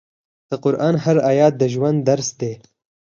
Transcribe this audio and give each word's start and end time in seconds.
د 0.49 0.51
قرآن 0.63 0.95
هر 1.03 1.17
آیت 1.31 1.53
د 1.57 1.63
ژوند 1.73 1.97
درس 2.09 2.29
دی. 2.39 2.53